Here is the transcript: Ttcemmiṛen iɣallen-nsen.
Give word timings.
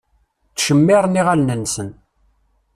Ttcemmiṛen 0.51 1.19
iɣallen-nsen. 1.21 1.89